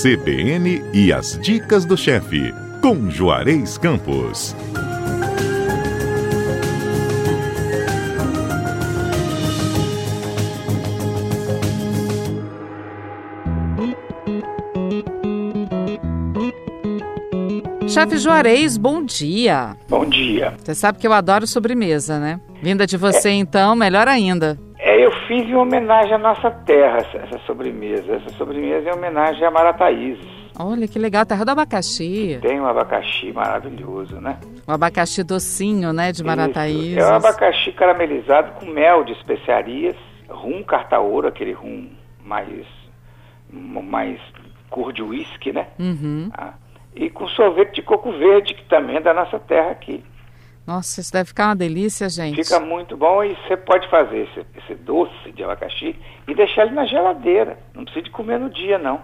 [0.00, 4.54] CBN e as dicas do chefe, com Juarez Campos.
[17.88, 19.76] Chefe Juarez, bom dia.
[19.88, 20.54] Bom dia.
[20.62, 22.40] Você sabe que eu adoro sobremesa, né?
[22.62, 23.32] Vinda de você, é.
[23.32, 24.56] então, melhor ainda.
[25.28, 28.14] Fiz em homenagem à nossa terra essa sobremesa.
[28.14, 30.26] Essa sobremesa é em homenagem a Marataízes.
[30.58, 32.38] Olha que legal, terra do abacaxi.
[32.40, 34.40] Tem um abacaxi maravilhoso, né?
[34.66, 36.96] Um abacaxi docinho, né, de Marataízes.
[36.96, 39.96] É um abacaxi caramelizado com mel de especiarias,
[40.30, 41.90] rum cartaouro, aquele rum
[42.24, 42.66] mais
[43.52, 44.18] mais
[44.70, 45.68] cor de uísque, né?
[45.78, 46.30] Uhum.
[46.32, 46.54] Ah,
[46.94, 50.02] e com sorvete de coco verde, que também é da nossa terra aqui.
[50.68, 52.44] Nossa, isso deve ficar uma delícia, gente.
[52.44, 55.96] Fica muito bom e você pode fazer esse, esse doce de abacaxi
[56.28, 57.58] e deixar ele na geladeira.
[57.72, 59.00] Não precisa de comer no dia, não.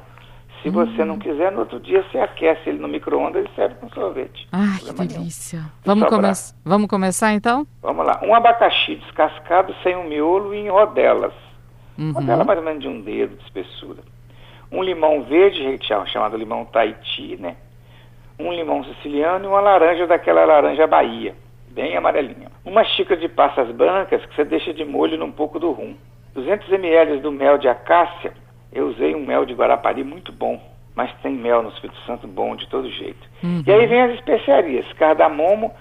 [0.62, 0.72] Se hum.
[0.72, 4.46] você não quiser, no outro dia você aquece ele no micro-ondas e serve com sorvete.
[4.52, 5.64] Ai, que delícia.
[5.82, 6.28] Vamos, come
[6.62, 7.66] vamos começar então?
[7.80, 8.20] Vamos lá.
[8.22, 11.32] Um abacaxi descascado sem um miolo e em rodelas.
[11.96, 12.12] Uhum.
[12.12, 14.02] Rodela mais ou menos de um dedo de espessura.
[14.70, 15.78] Um limão verde,
[16.12, 17.56] chamado limão Tahiti, né?
[18.38, 21.34] Um limão siciliano e uma laranja daquela laranja Bahia
[21.74, 22.50] bem amarelinha.
[22.64, 25.96] Uma xícara de passas brancas que você deixa de molho num pouco do rum.
[26.34, 28.32] 200 ml do mel de acácia,
[28.72, 30.60] eu usei um mel de Guarapari muito bom,
[30.94, 33.28] mas tem mel no Espírito Santo bom de todo jeito.
[33.42, 33.62] Uhum.
[33.66, 35.72] E aí vem as especiarias, cardamomo,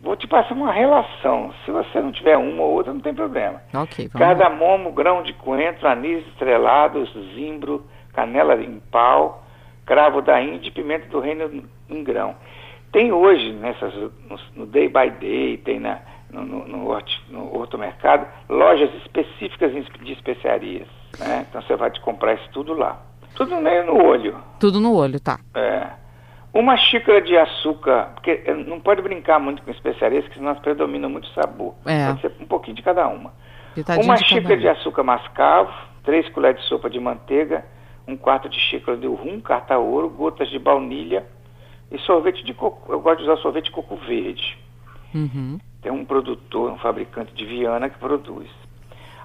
[0.00, 1.52] vou te passar uma relação.
[1.64, 3.60] Se você não tiver uma ou outra, não tem problema.
[3.74, 4.08] Ok.
[4.10, 9.44] Cardamomo, grão de coentro, anis estrelado, zimbro, canela em pau,
[9.86, 12.34] cravo da Índia e pimenta do reino em grão.
[12.94, 13.92] Tem hoje, nessas,
[14.54, 15.98] no, Day by Day, tem na,
[16.30, 20.86] no, no, no, no hortomercado, lojas específicas de especiarias.
[21.18, 21.44] Né?
[21.50, 23.02] Então você vai te comprar isso tudo lá.
[23.34, 24.36] Tudo meio no olho.
[24.60, 25.40] Tudo no olho, tá.
[25.56, 25.88] É.
[26.52, 31.26] Uma xícara de açúcar, porque não pode brincar muito com especiarias, que senão predomina muito
[31.30, 31.74] sabor.
[31.84, 32.06] É.
[32.06, 33.32] Pode ser um pouquinho de cada uma.
[34.00, 35.72] Uma de xícara de açúcar mascavo,
[36.04, 37.64] três colheres de sopa de manteiga,
[38.06, 41.26] um quarto de xícara de rum, carta ouro, gotas de baunilha,
[41.90, 44.58] e sorvete de coco, eu gosto de usar sorvete de coco verde.
[45.14, 45.58] Uhum.
[45.82, 48.48] Tem um produtor, um fabricante de Viana que produz.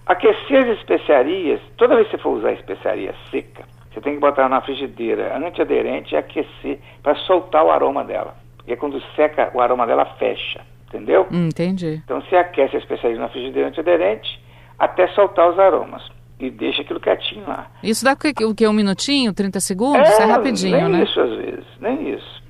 [0.06, 4.48] Aquecer as especiarias, toda vez que você for usar especiaria seca, você tem que botar
[4.50, 8.36] na frigideira antiaderente e aquecer para soltar o aroma dela.
[8.58, 11.28] Porque quando seca, o aroma dela fecha, entendeu?
[11.32, 12.02] Hum, entendi.
[12.04, 14.40] Então você aquece a especiaria na frigideira antiaderente
[14.78, 16.04] até soltar os aromas.
[16.40, 17.68] E deixa aquilo quietinho lá.
[17.84, 18.66] Isso dá o que?
[18.66, 20.10] Um minutinho, 30 segundos?
[20.10, 21.04] É, é rapidinho, nem né?
[21.04, 22.44] isso às vezes, nem isso.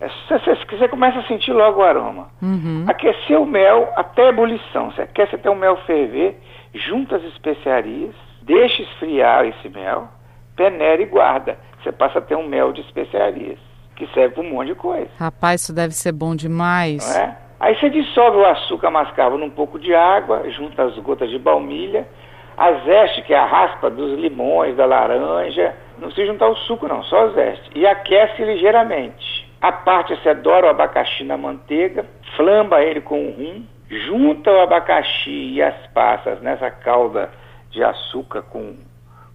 [0.00, 2.28] É, você, você começa a sentir logo o aroma.
[2.42, 2.84] Uhum.
[2.88, 4.90] Aquecer o mel até ebulição.
[4.90, 6.36] Você aquece até o mel ferver,
[6.74, 10.08] junta as especiarias, deixa esfriar esse mel,
[10.56, 11.58] peneira e guarda.
[11.82, 13.58] Você passa a ter um mel de especiarias,
[13.94, 15.08] que serve para um monte de coisa.
[15.18, 17.16] Rapaz, isso deve ser bom demais.
[17.16, 17.36] É?
[17.60, 22.06] Aí você dissolve o açúcar mascavo num pouco de água, junta as gotas de baunilha,
[22.56, 26.86] a zeste, que é a raspa dos limões, da laranja, não precisa juntar o suco
[26.86, 29.33] não, só a zeste, e aquece ligeiramente.
[29.64, 32.04] A parte você adora o abacaxi na manteiga,
[32.36, 37.30] flamba ele com o rum, junta o abacaxi e as passas nessa calda
[37.70, 38.76] de açúcar com,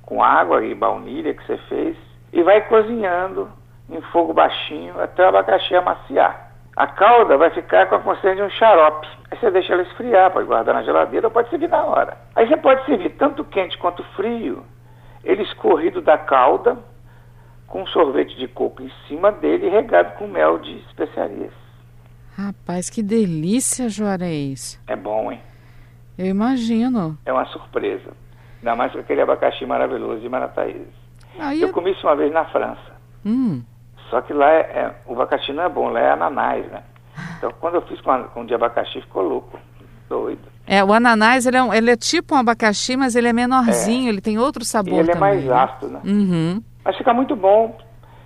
[0.04, 1.98] com água e baunilha que você fez
[2.32, 3.50] e vai cozinhando
[3.90, 6.52] em fogo baixinho até o abacaxi amaciar.
[6.78, 9.08] A calda vai ficar com a consistência de um xarope.
[9.32, 12.16] Aí você deixa ela esfriar, pode guardar na geladeira ou pode servir na hora.
[12.36, 14.64] Aí você pode servir tanto quente quanto frio,
[15.24, 16.78] ele escorrido da calda,
[17.70, 21.54] com sorvete de coco em cima dele regado com mel de especiarias.
[22.36, 24.80] Rapaz, que delícia, Juarez.
[24.88, 25.40] É bom, hein?
[26.18, 27.18] Eu imagino.
[27.26, 28.12] É uma surpresa.
[28.58, 30.88] Ainda mais com aquele abacaxi maravilhoso de Marataízes.
[31.40, 32.92] Aí eu comi isso uma vez na França.
[33.26, 33.62] Hum.
[34.10, 36.84] Só que lá é, é, o abacaxi não é bom, lá é ananás, né?
[37.38, 39.60] Então quando eu fiz com, a, com de abacaxi ficou louco,
[40.10, 40.42] doido.
[40.66, 44.08] É, o ananás ele é, um, ele é tipo um abacaxi, mas ele é menorzinho,
[44.08, 44.10] é.
[44.10, 45.30] ele tem outro sabor e ele também.
[45.30, 46.02] é mais ácido, né?
[46.04, 46.64] Uhum.
[46.90, 47.78] Mas fica muito bom.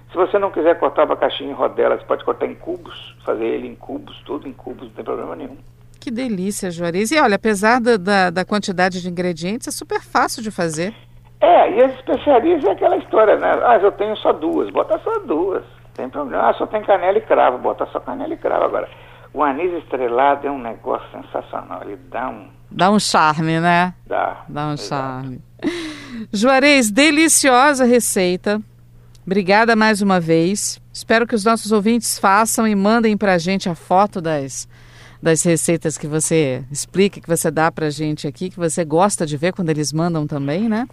[0.10, 3.68] Se você não quiser cortar abacaxi em rodelas, você pode cortar em cubos, fazer ele
[3.68, 5.58] em cubos, tudo em cubos, não tem problema nenhum.
[6.00, 7.12] Que delícia, Juarez.
[7.12, 10.94] E olha, apesar da, da, da, quantidade de ingredientes, é super fácil de fazer.
[11.42, 13.52] É, e as especiarias é aquela história, né?
[13.66, 15.66] Ah, eu tenho só duas, bota só duas.
[15.94, 16.50] Tem problema.
[16.50, 18.64] Ah, só tem canela e cravo, bota só canela e cravo.
[18.64, 18.88] Agora,
[19.34, 21.82] o anis estrelado é um negócio sensacional.
[21.84, 22.48] Ele dá um.
[22.70, 23.94] Dá um charme, né?
[24.06, 24.44] Dá.
[24.48, 25.42] Dá um charme.
[26.32, 28.62] Juarez, deliciosa receita.
[29.26, 30.82] Obrigada mais uma vez.
[30.92, 34.68] Espero que os nossos ouvintes façam e mandem para a gente a foto das,
[35.22, 39.26] das receitas que você explica, que você dá para a gente aqui, que você gosta
[39.26, 40.88] de ver quando eles mandam também, né?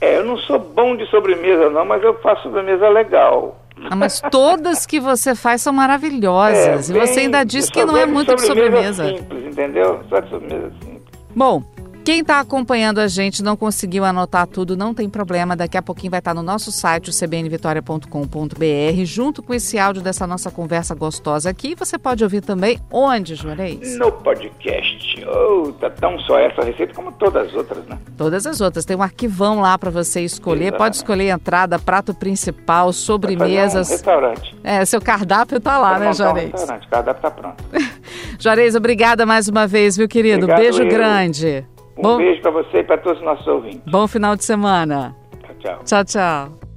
[0.00, 3.56] É, eu não sou bom de sobremesa não, mas eu faço sobremesa legal.
[3.90, 6.90] Ah, mas todas que você faz são maravilhosas.
[6.90, 9.08] É, e você bem- ainda diz que não é de muito de sobremesa.
[9.08, 10.00] simples, entendeu?
[10.08, 11.02] Só de sobremesa simples.
[11.34, 11.62] Bom,
[12.08, 15.54] quem está acompanhando a gente não conseguiu anotar tudo, não tem problema.
[15.54, 20.26] Daqui a pouquinho vai estar no nosso site, o cbnvitoria.com.br, junto com esse áudio dessa
[20.26, 21.74] nossa conversa gostosa aqui.
[21.74, 23.98] Você pode ouvir também onde, Juarez?
[23.98, 25.22] No podcast.
[25.26, 27.98] Oh, tá tão só essa receita como todas as outras, né?
[28.16, 28.86] Todas as outras.
[28.86, 30.72] Tem um arquivão lá para você escolher.
[30.72, 30.96] Pode Exatamente.
[30.96, 33.86] escolher entrada, prato principal, sobremesas.
[33.86, 34.56] Um restaurante.
[34.64, 36.52] É, seu cardápio tá lá, né, montar um Juarez?
[36.52, 36.86] restaurante.
[36.86, 37.64] O cardápio tá pronto.
[38.40, 40.44] Juarez, obrigada mais uma vez, viu, querido?
[40.46, 40.88] Obrigado, Beijo eu.
[40.88, 41.66] grande.
[41.98, 43.82] Um Bom, beijo pra você e pra todos os nossos ouvintes.
[43.90, 45.16] bom final de semana.
[45.42, 45.78] Tchau, tchau.
[45.84, 46.67] Tchau, tchau.